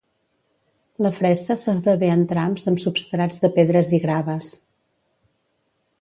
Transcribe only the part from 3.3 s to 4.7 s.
de pedres i graves.